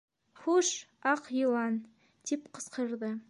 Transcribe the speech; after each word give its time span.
-Хуш, 0.43 0.69
Аҡ 1.11 1.29
йылан!- 1.43 1.77
тип 2.31 2.51
ҡысҡырҙы. 2.59 3.17